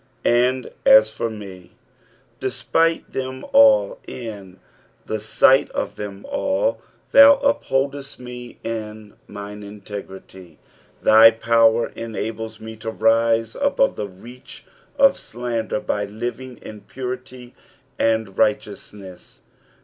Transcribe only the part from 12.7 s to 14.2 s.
to rise above the